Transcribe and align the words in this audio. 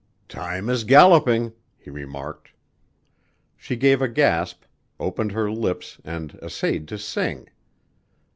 "Time 0.29 0.67
is 0.67 0.83
galloping," 0.83 1.53
he 1.77 1.91
remarked. 1.91 2.49
She 3.55 3.75
gave 3.75 4.01
a 4.01 4.07
gasp, 4.07 4.63
opened 4.99 5.31
her 5.33 5.51
lips 5.51 6.01
and 6.03 6.39
essayed 6.41 6.87
to 6.87 6.97
sing. 6.97 7.49